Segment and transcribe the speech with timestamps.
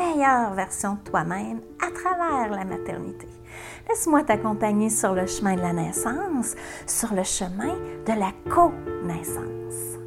[0.00, 3.28] meilleure version de toi-même à travers la maternité.
[3.86, 6.54] Laisse-moi t'accompagner sur le chemin de la naissance,
[6.86, 7.74] sur le chemin
[8.06, 9.98] de la co-naissance.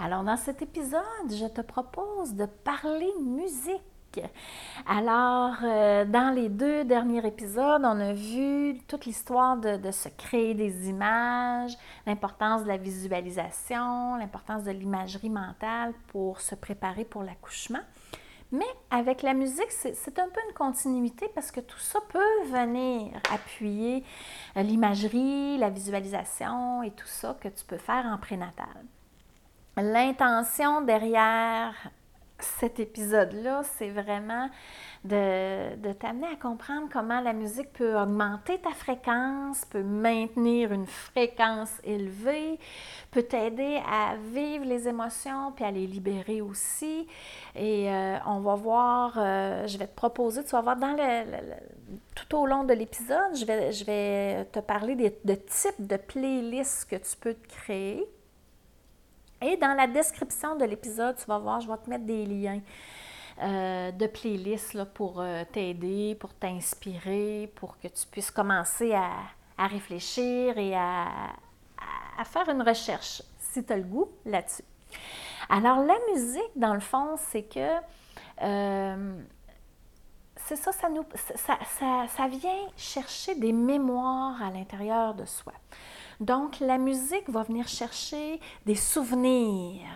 [0.00, 3.82] Alors, dans cet épisode, je te propose de parler musique.
[4.86, 10.08] Alors, euh, dans les deux derniers épisodes, on a vu toute l'histoire de, de, se
[10.08, 17.22] créer des images, l'importance de la visualisation, l'importance de l'imagerie mentale pour se préparer pour
[17.22, 17.80] l'accouchement.
[18.52, 23.12] Mais avec la musique, c'est un peu une continuité parce que tout ça peut venir
[23.32, 24.02] appuyer
[24.56, 28.66] euh, l'imagerie, la visualisation et tout ça que tu peux faire en prénatal.
[29.76, 31.74] L'intention derrière
[32.42, 34.48] cet épisode-là, c'est vraiment
[35.04, 41.70] de, t'amener à comprendre comment la musique peut augmenter ta fréquence, peut maintenir une fréquence
[41.84, 42.58] élevée,
[43.10, 47.06] peut t'aider à vivre les émotions puis à les libérer aussi.
[47.56, 51.24] Et euh, on va voir, euh, je vais te proposer, tu vas voir dans le,
[52.14, 53.44] tout au long de l'épisode, je
[53.84, 58.06] vais, te parler de types de playlists que tu peux te créer.
[59.42, 62.60] Et dans la description de l'épisode, tu vas voir, je vais te mettre des liens
[63.42, 69.10] euh, de playlists pour euh, t'aider, pour t'inspirer, pour que tu puisses commencer à,
[69.66, 71.06] réfléchir et à,
[72.24, 74.64] faire une recherche, si tu as le goût là-dessus.
[75.48, 77.76] Alors, la musique, dans le fond, c'est que
[78.42, 79.22] euh,
[80.36, 81.04] c'est ça, ça, nous,
[81.34, 81.58] ça,
[82.08, 85.52] ça vient chercher des mémoires à l'intérieur de soi.
[86.20, 89.88] Donc, la musique va venir chercher des souvenirs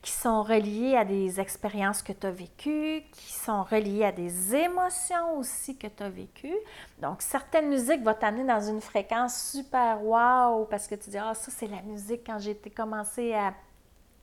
[0.00, 4.54] qui sont reliés à des expériences que tu as vécues, qui sont reliés à des
[4.54, 6.56] émotions aussi que tu as vécues.
[7.00, 11.34] Donc, certaines musiques vont t'amener dans une fréquence super wow parce que tu dis, ah,
[11.34, 13.52] ça, c'est la musique quand j'ai commencé à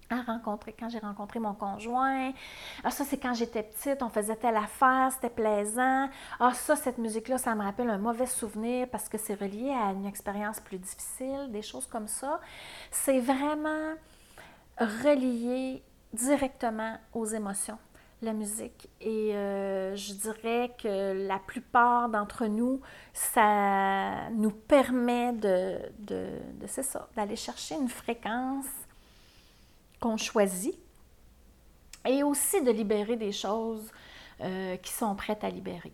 [0.09, 2.31] à rencontrer quand j'ai rencontré mon conjoint.
[2.83, 6.09] Ah, ça, c'est quand j'étais petite, on faisait telle affaire, c'était plaisant.
[6.39, 9.91] Ah, ça, cette musique-là, ça me rappelle un mauvais souvenir parce que c'est relié à
[9.91, 12.39] une expérience plus difficile, des choses comme ça.
[12.91, 13.93] C'est vraiment
[14.79, 15.83] relié
[16.13, 17.77] directement aux émotions,
[18.21, 18.89] la musique.
[19.01, 22.81] Et euh, je dirais que la plupart d'entre nous,
[23.13, 28.65] ça nous permet de, de, de c'est ça, d'aller chercher une fréquence
[29.99, 30.77] qu'on choisit
[32.07, 33.91] et aussi de libérer des choses
[34.41, 35.93] euh, qui sont prêtes à libérer.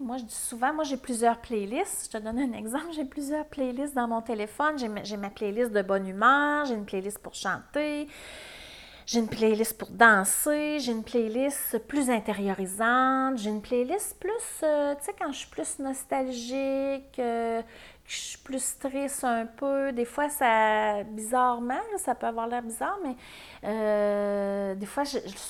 [0.00, 2.06] Moi, je dis souvent, moi, j'ai plusieurs playlists.
[2.06, 2.92] Je te donne un exemple.
[2.94, 4.78] J'ai plusieurs playlists dans mon téléphone.
[4.78, 8.08] J'ai ma, playlist de bonne humeur, j'ai une playlist pour chanter,
[9.06, 14.94] j'ai une playlist pour danser, j'ai une playlist plus intériorisante, j'ai une playlist plus, euh,
[14.96, 17.62] tu sais, quand je suis plus nostalgique, euh,
[18.06, 19.92] je suis plus triste un peu.
[19.92, 23.16] Des fois, ça, bizarrement, ça peut avoir l'air bizarre, mais
[23.64, 25.04] euh, des fois,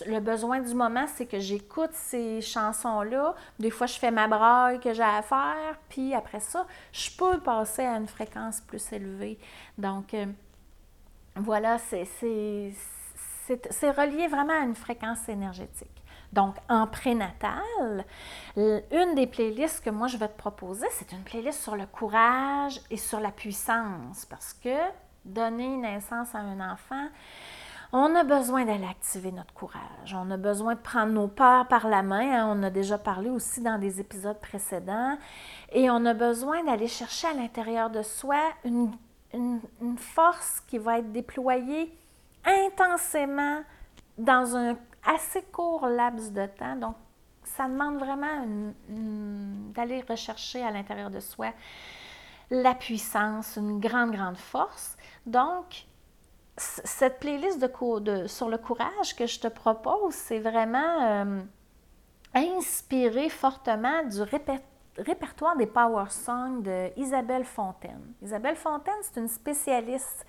[0.07, 3.35] le besoin du moment, c'est que j'écoute ces chansons-là.
[3.59, 7.41] Des fois, je fais ma braille que j'ai à faire, puis après ça, je peux
[7.41, 9.39] passer à une fréquence plus élevée.
[9.79, 10.27] Donc, euh,
[11.37, 12.01] voilà, c'est
[13.91, 16.02] relié vraiment à une fréquence énergétique.
[16.33, 18.05] Donc, en prénatal,
[18.57, 22.81] une des playlists que moi je vais te proposer, c'est une playlist sur le courage
[22.91, 24.77] et sur la puissance parce que
[25.25, 27.09] donner naissance à un enfant,
[27.95, 30.15] on a besoin d'aller activer notre courage.
[30.15, 32.41] On a besoin de prendre nos peurs par la main.
[32.41, 32.57] Hein.
[32.57, 35.19] On a déjà parlé aussi dans des épisodes précédents.
[35.71, 38.93] Et on a besoin d'aller chercher à l'intérieur de soi une,
[39.35, 41.95] une force qui va être déployée
[42.47, 43.61] intensément
[44.17, 44.75] dans un
[45.07, 46.77] assez court laps de temps.
[46.77, 46.97] Donc,
[47.45, 48.47] ça demande vraiment
[48.89, 51.53] d'aller rechercher à l'intérieur de soi
[52.51, 54.97] la puissance, une grande, grande force.
[55.27, 55.87] Donc,
[56.57, 61.41] cette playlist de, sur le courage que je te propose, c'est vraiment euh,
[62.35, 64.21] inspiré fortement du
[64.99, 68.15] répertoire des Power Songs de Isabelle Fontaine.
[68.21, 70.27] Isabelle Fontaine, c'est une spécialiste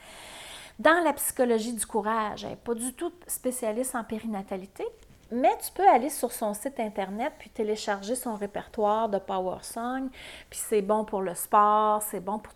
[0.79, 2.43] dans la psychologie du courage.
[2.43, 4.85] Elle n'est pas du tout spécialiste en périnatalité,
[5.31, 10.09] mais tu peux aller sur son site internet puis télécharger son répertoire de Power Song.
[10.49, 12.53] Puis c'est bon pour le sport, c'est bon pour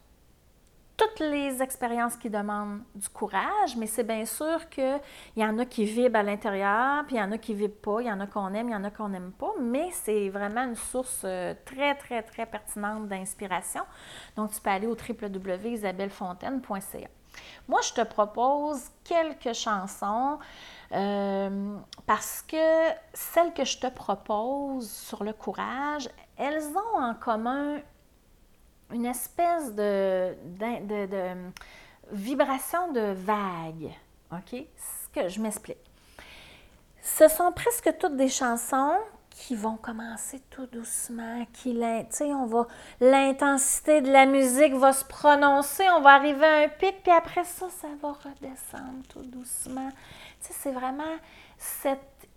[0.98, 5.00] toutes les expériences qui demandent du courage, mais c'est bien sûr qu'il
[5.36, 7.82] y en a qui vibrent à l'intérieur, puis il y en a qui ne vibrent
[7.82, 9.92] pas, il y en a qu'on aime, il y en a qu'on n'aime pas, mais
[9.92, 13.84] c'est vraiment une source euh, très, très, très pertinente d'inspiration.
[14.36, 17.10] Donc, tu peux aller au www.isabellefontaine.ca.
[17.68, 20.40] Moi, je te propose quelques chansons
[20.92, 27.80] euh, parce que celles que je te propose sur le courage, elles ont en commun
[28.92, 31.36] une espèce de, de,
[32.12, 33.92] vibration de vague.
[34.32, 34.52] OK?
[34.54, 35.78] Ce que je m'explique.
[37.02, 38.98] Ce sont presque toutes des chansons
[39.38, 41.78] qui vont commencer tout doucement, qui
[42.34, 42.68] on va
[43.00, 47.44] l'intensité de la musique va se prononcer, on va arriver à un pic, puis après
[47.44, 49.90] ça, ça va redescendre tout doucement.
[50.40, 51.04] c'est vraiment
[51.56, 52.28] cette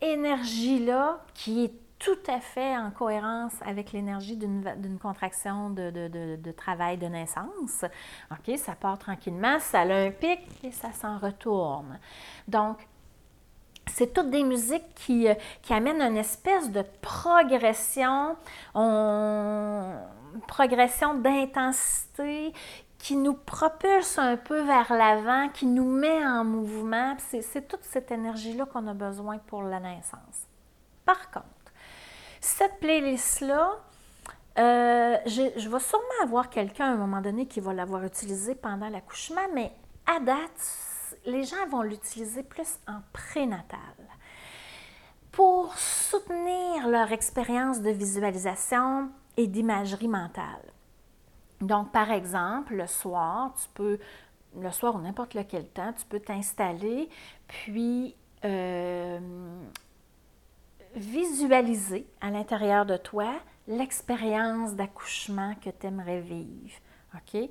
[0.00, 6.96] énergie-là qui est tout à fait en cohérence avec l'énergie d'une contraction de, de, travail
[6.96, 7.84] de naissance.
[8.30, 11.98] OK, ça part tranquillement, ça a un pic et ça s'en retourne.
[12.46, 12.78] Donc,
[13.88, 18.36] c'est toutes des musiques qui, euh, qui, amènent une espèce de progression,
[20.46, 22.52] progression d'intensité,
[22.98, 27.16] qui nous propulse un peu vers l'avant, qui nous met en mouvement.
[27.18, 30.46] C'est toute cette énergie-là qu'on a besoin pour la naissance.
[31.04, 31.46] Par contre,
[32.40, 33.76] cette playlist-là,
[34.58, 38.88] euh, je, vais sûrement avoir quelqu'un à un moment donné qui va l'avoir utilisée pendant
[38.88, 39.72] l'accouchement, mais
[40.06, 40.87] à date,
[41.24, 43.78] les gens vont l'utiliser plus en prénatal
[45.32, 50.72] pour soutenir leur expérience de visualisation et d'imagerie mentale.
[51.60, 53.98] Donc, par exemple, le soir, tu peux,
[54.58, 57.08] le soir ou n'importe lequel temps, tu peux t'installer,
[57.46, 58.14] puis
[58.44, 59.18] euh,
[60.94, 63.32] visualiser à l'intérieur de toi
[63.66, 66.78] l'expérience d'accouchement que tu aimerais vivre.
[67.14, 67.48] OK?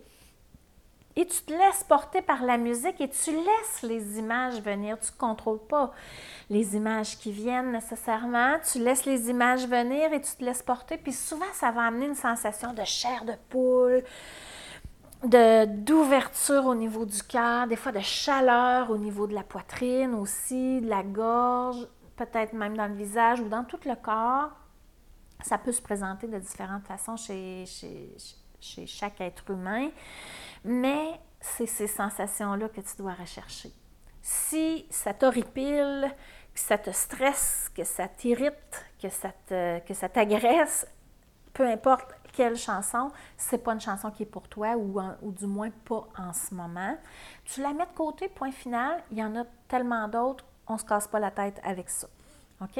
[1.17, 4.97] Et tu te laisses porter par la musique et tu laisses les images venir.
[4.99, 5.91] Tu ne contrôles pas
[6.49, 8.55] les images qui viennent nécessairement.
[8.71, 10.95] Tu laisses les images venir et tu te laisses porter.
[10.97, 14.03] Puis souvent, ça va amener une sensation de chair de poule,
[15.23, 20.13] de, d'ouverture au niveau du cœur, des fois de chaleur au niveau de la poitrine
[20.13, 21.87] aussi, de la gorge
[22.17, 24.51] peut-être même dans le visage ou dans tout le corps.
[25.41, 28.15] Ça peut se présenter de différentes façons chez, chez,
[28.59, 29.89] chaque être humain,
[30.63, 33.71] mais c'est ces sensations-là que tu dois rechercher.
[34.21, 36.11] Si ça t'horripile,
[36.53, 40.87] que ça te stresse, que ça t'irrite, que ça, t'agresse,
[41.53, 45.69] peu importe quelle chanson, c'est pas une chanson qui est pour toi ou, du moins
[45.85, 46.97] pas en ce moment.
[47.45, 49.03] Tu la mets de côté, point final.
[49.11, 52.07] Il y en a tellement d'autres on se casse pas la tête avec ça.
[52.61, 52.79] OK?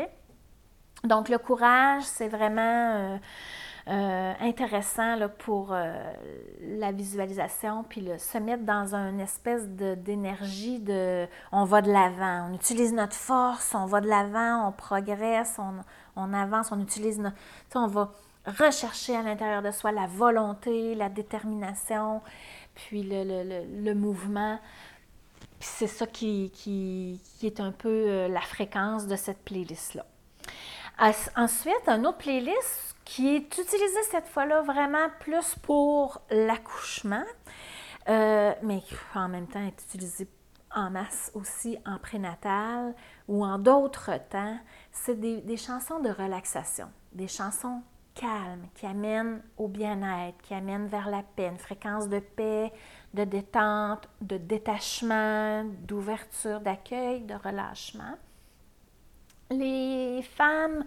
[1.03, 2.61] Donc, le courage, c'est vraiment
[2.95, 3.17] euh,
[3.87, 5.93] euh, intéressant pour euh,
[6.61, 12.49] la visualisation, puis le, se mettre dans une espèce d'énergie de, on va de l'avant,
[12.49, 15.75] on utilise notre force, on va de l'avant, on progresse, on,
[16.15, 17.37] on, avance, on utilise notre,
[17.75, 18.11] on va
[18.45, 22.21] rechercher à l'intérieur de soi la volonté, la détermination,
[22.75, 24.59] puis le, le, le mouvement
[25.59, 30.05] c'est ça qui, qui, est un peu euh, la fréquence de cette playlist-là.
[31.35, 37.23] Ensuite, un autre playlist qui est utilisé cette fois-là vraiment plus pour l'accouchement,
[38.09, 40.27] euh, mais qui en même temps est utilisé
[40.75, 42.93] en masse aussi en prénatal
[43.29, 44.59] ou en d'autres temps,
[44.91, 47.81] c'est des, des, chansons de relaxation, des chansons
[48.13, 52.73] calmes qui amènent au bien-être, qui amènent vers la paix, une fréquence de paix,
[53.13, 58.17] de détente, de détachement, d'ouverture, d'accueil, de relâchement.
[59.49, 60.83] Les femmes,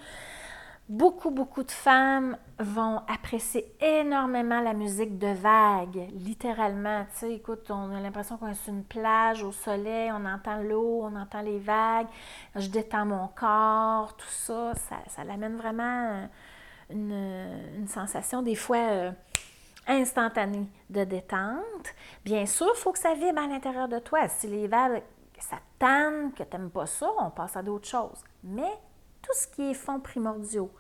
[0.91, 7.05] beaucoup, beaucoup de femmes vont apprécier énormément la musique de vagues, littéralement.
[7.13, 10.57] Tu sais, écoute, on a l'impression qu'on est sur une plage au soleil, on entend
[10.57, 12.09] l'eau, on entend les vagues,
[12.57, 14.73] je détends mon corps, tout ça,
[15.07, 16.29] ça, l'amène vraiment
[16.91, 18.77] une, sensation des fois...
[18.77, 19.13] Euh,
[19.87, 21.95] instantané de détente.
[22.25, 24.29] Bien sûr, il faut que ça vibre à l'intérieur de toi.
[24.29, 25.03] Si les vagues,
[25.39, 28.23] ça tanne, que tu n'aimes pas ça, on passe à d'autres choses.
[28.45, 28.71] Mais
[29.23, 30.71] tout ce qui est fonds primordiaux,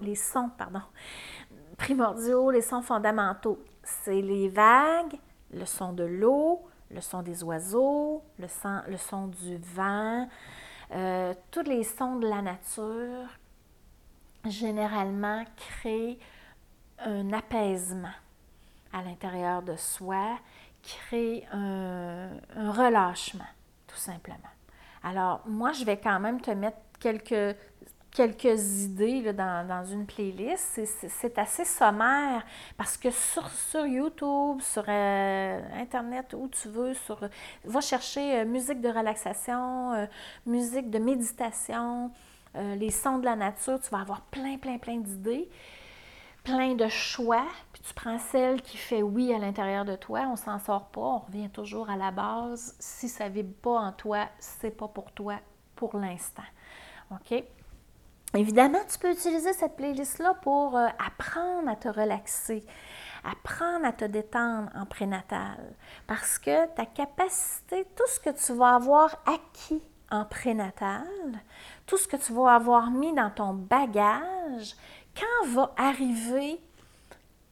[0.00, 0.82] les sons, pardon,
[1.76, 5.18] primordiaux, les sons fondamentaux, c'est les vagues,
[5.52, 10.28] le son de l'eau, le son des oiseaux, le son, du vent,
[10.92, 13.28] euh, tous les sons de la nature,
[14.44, 16.18] généralement créent
[17.00, 18.14] un apaisement
[18.92, 20.38] à l'intérieur de soi,
[20.82, 23.44] crée un, relâchement,
[23.86, 24.38] tout simplement.
[25.02, 27.56] Alors, moi, je vais quand même te mettre quelques
[28.10, 30.80] quelques idées dans, une playlist.
[31.08, 32.44] C'est assez sommaire
[32.76, 37.20] parce que sur, sur YouTube, sur euh, Internet, où tu veux, sur,
[37.64, 40.06] va chercher euh, musique de relaxation, euh,
[40.46, 42.10] musique de méditation,
[42.54, 43.78] les sons de la nature.
[43.80, 45.48] Tu vas avoir plein, plein, plein d'idées,
[46.42, 47.46] plein de choix.
[47.72, 50.22] Puis tu prends celle qui fait oui à l'intérieur de toi.
[50.28, 51.00] On s'en sort pas.
[51.00, 52.74] On revient toujours à la base.
[52.80, 55.36] Si ça ne vibre pas en toi, c'est pas pour toi
[55.76, 56.42] pour l'instant.
[57.12, 57.44] OK?
[58.34, 62.62] Évidemment, tu peux utiliser cette playlist-là pour euh, apprendre à te relaxer,
[63.24, 65.74] apprendre à te détendre en prénatal.
[66.06, 71.06] Parce que ta capacité, tout ce que tu vas avoir acquis en prénatal,
[71.86, 74.76] tout ce que tu vas avoir mis dans ton bagage,
[75.18, 76.60] quand va arriver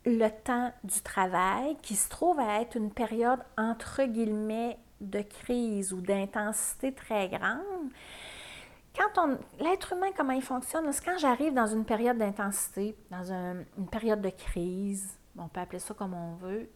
[0.05, 5.93] le temps du travail, qui se trouve à être une période entre guillemets de crise
[5.93, 7.91] ou d'intensité très grande,
[8.97, 9.39] quand.
[9.59, 14.21] L'être humain, comment il fonctionne, c'est quand j'arrive dans une période d'intensité, dans une période
[14.21, 16.71] de crise, on peut appeler ça comme on veut,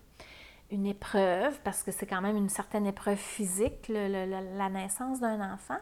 [0.70, 5.78] une épreuve, parce que c'est quand même une certaine épreuve physique, la naissance d'un enfant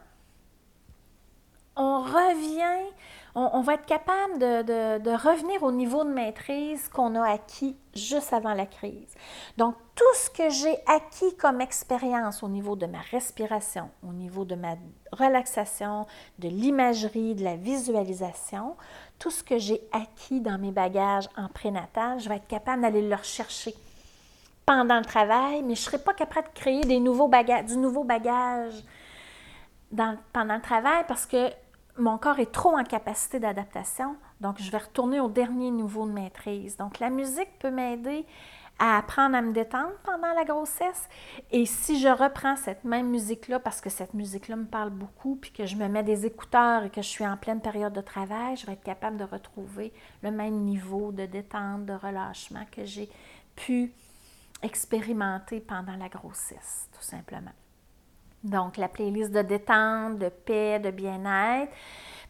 [1.79, 2.91] on revient,
[3.35, 8.53] on, va être capable de, revenir au niveau de maîtrise qu'on a acquis juste avant
[8.53, 9.15] la crise.
[9.57, 14.43] Donc, tout ce que j'ai acquis comme expérience au niveau de ma respiration, au niveau
[14.43, 14.75] de ma
[15.13, 16.05] relaxation,
[16.37, 18.75] de l'imagerie, de la visualisation,
[19.17, 23.07] tout ce que j'ai acquis dans mes bagages en prénatal, je vais être capable d'aller
[23.07, 23.73] le rechercher
[24.65, 27.77] pendant le travail, mais je ne serai pas capable de créer des nouveaux bagages, du
[27.77, 28.83] nouveau bagage
[30.33, 31.49] pendant le travail parce que
[31.99, 36.11] mon corps est trop en capacité d'adaptation, donc je vais retourner au dernier niveau de
[36.11, 36.77] maîtrise.
[36.77, 38.25] Donc la musique peut m'aider
[38.79, 41.09] à apprendre à me détendre pendant la grossesse.
[41.51, 45.51] Et si je reprends cette même musique-là, parce que cette musique-là me parle beaucoup, puis
[45.51, 48.55] que je me mets des écouteurs et que je suis en pleine période de travail,
[48.55, 53.09] je vais être capable de retrouver le même niveau de détente, de relâchement que j'ai
[53.55, 53.91] pu
[54.63, 57.51] expérimenter pendant la grossesse, tout simplement.
[58.43, 61.71] Donc, la playlist de détente, de paix, de bien-être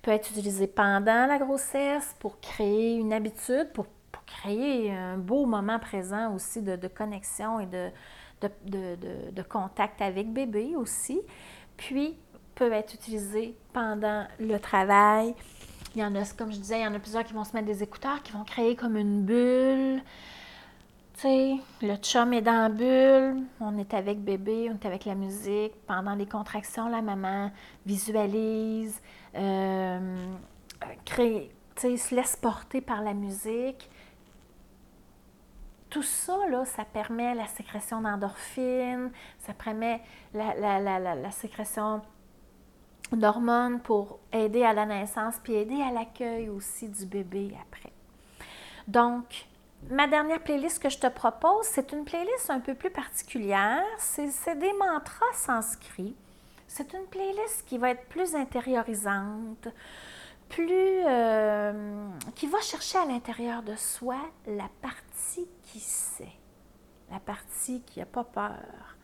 [0.01, 3.85] peut être utilisée pendant la grossesse pour créer une habitude, pour,
[4.25, 7.89] créer un beau moment présent aussi de, connexion et de,
[8.41, 11.19] de, contact avec bébé aussi.
[11.77, 12.15] Puis,
[12.53, 15.33] peut être utilisée pendant le travail.
[15.95, 17.53] Il y en a, comme je disais, il y en a plusieurs qui vont se
[17.53, 20.01] mettre des écouteurs, qui vont créer comme une bulle
[21.23, 25.73] le chum est dans la bulle, on est avec bébé, on est avec la musique.
[25.85, 27.51] Pendant les contractions, la maman
[27.85, 29.01] visualise,
[29.35, 30.35] euh,
[31.05, 33.89] crée, se laisse porter par la musique.
[35.89, 40.01] Tout ça, là, ça permet la sécrétion d'endorphines, ça permet
[40.33, 40.79] la,
[41.15, 42.01] la sécrétion
[43.11, 47.91] d'hormones pour aider à la naissance, puis aider à l'accueil aussi du bébé après.
[48.87, 49.48] Donc,
[49.89, 53.83] ma dernière playlist que je te propose, c'est une playlist un peu plus particulière.
[53.97, 56.15] C'est des mantras sanscrits.
[56.67, 59.67] C'est une playlist qui va être plus intériorisante,
[60.49, 66.37] plus euh, qui va chercher à l'intérieur de soi la partie qui sait,
[67.11, 68.97] la partie qui n'a pas peur,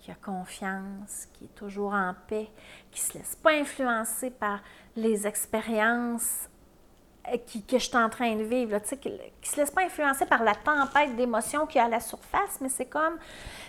[0.00, 2.50] qui a confiance, qui est toujours en paix,
[2.90, 4.60] qui ne se laisse pas influencer par
[4.96, 6.48] les expériences
[7.46, 10.42] qui, que je suis en train de vivre, qui ne se laisse pas influencer par
[10.42, 13.16] la tempête d'émotions qui est à la surface, mais c'est comme,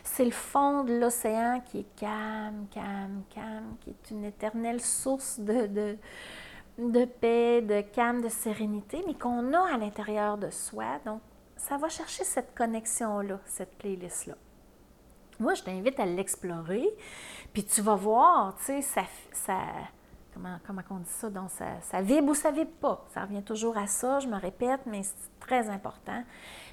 [0.03, 5.39] c'est le fond de l'océan qui est calme, calme, calme, qui est une éternelle source
[5.39, 5.98] de, de,
[6.79, 11.00] de paix, de calme, de sérénité, mais qu'on a à l'intérieur de soi.
[11.05, 11.22] Donc,
[11.55, 14.36] ça va chercher cette connexion-là, cette playlist-là.
[15.39, 16.88] Moi, je t'invite à l'explorer,
[17.53, 19.57] puis tu vas voir, tu sais, ça, ça
[20.34, 21.30] comment, comment on dit ça?
[21.30, 23.06] Donc, ça, ça, vibre ou ça vibre pas.
[23.13, 26.24] Ça revient toujours à ça, je me répète, mais c'est très important.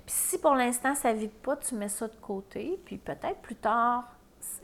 [0.06, 3.56] Puis si pour l'instant, ça vibre pas, tu mets ça de côté, puis peut-être plus
[3.56, 4.04] tard,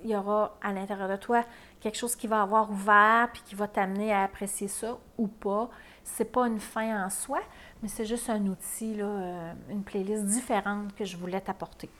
[0.02, 1.42] il y aura à l'intérieur de toi
[1.80, 5.68] quelque chose qui va avoir ouvert, puis qui va t'amener à apprécier ça ou pas.
[6.04, 7.40] C'est pas une fin en soi,
[7.82, 11.90] mais c'est juste un outil, euh, une playlist différente que je voulais t'apporter.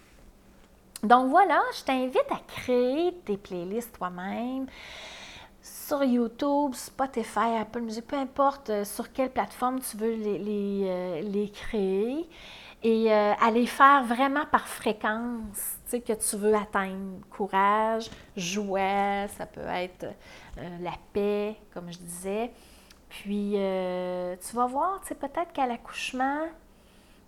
[1.02, 4.66] Donc voilà, je t'invite à créer tes playlists toi-même
[5.66, 10.82] sur YouTube, Spotify, Apple Music, peu importe euh, sur quelle plateforme tu veux les, les,
[10.84, 12.28] euh, créer
[12.82, 17.18] et euh, à les faire vraiment par fréquence que tu veux atteindre.
[17.30, 20.06] Courage, joie, ça peut être
[20.56, 22.52] la paix, comme je disais.
[23.08, 26.42] Puis tu vas voir, peut-être qu'à l'accouchement,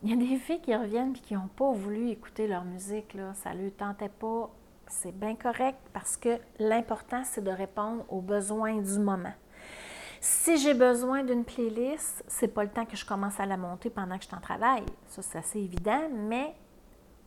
[0.03, 3.15] il y a des filles qui reviennent et qui n'ont pas voulu écouter leur musique,
[3.15, 3.33] là.
[3.35, 4.51] ça ne leur tentait pas
[4.91, 9.35] c'est bien correct parce que l'important, c'est de répondre aux besoins du moment.
[10.21, 13.89] Si j'ai besoin d'une playlist, c'est pas le temps que je commence à la monter
[13.89, 14.87] pendant que je t'en travaille.
[15.07, 16.55] Ça, c'est assez évident, mais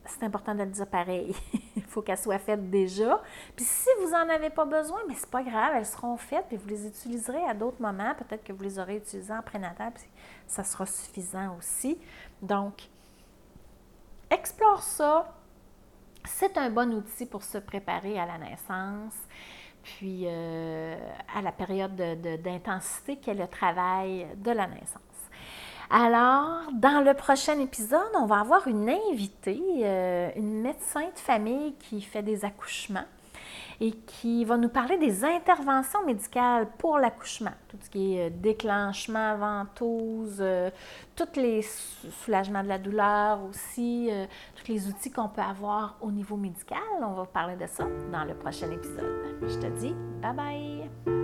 [0.04, 1.34] c'est important de le dire pareil.
[1.76, 3.22] Il faut qu'elles soient faites déjà.
[3.56, 6.56] Puis si vous n'en avez pas besoin, mais c'est pas grave, elles seront faites, puis
[6.56, 8.14] vous les utiliserez à d'autres moments.
[8.14, 10.04] Peut-être que vous les aurez utilisées en prénatal, puis
[10.46, 11.98] ça sera suffisant aussi.
[12.42, 12.88] Donc,
[14.30, 15.32] explore ça.
[16.24, 19.14] C'est un bon outil pour se préparer à la naissance,
[19.82, 20.96] puis euh,
[21.34, 21.94] à la période
[22.42, 25.00] d'intensité qu'est le travail de la naissance.
[25.90, 31.74] Alors, dans le prochain épisode, on va avoir une invitée, euh, une médecin de famille
[31.74, 33.04] qui fait des accouchements
[33.80, 38.30] et qui va nous parler des interventions médicales pour l'accouchement, tout ce qui est euh,
[38.32, 40.70] déclenchement, ventouse, euh,
[41.16, 44.10] tous les soulagements de la douleur aussi,
[44.56, 46.78] tous les outils qu'on peut avoir au niveau médical.
[47.02, 49.36] On va parler de ça dans le prochain épisode.
[49.42, 51.21] Je te dis bye bye!